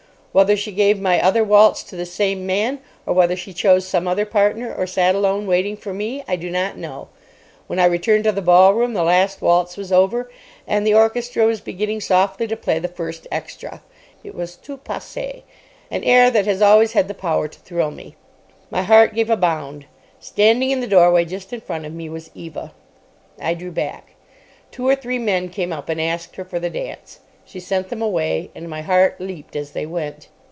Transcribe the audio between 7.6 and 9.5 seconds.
When I returned to the ballroom the last